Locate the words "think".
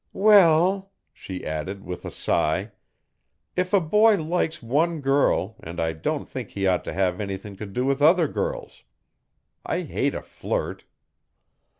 6.27-6.49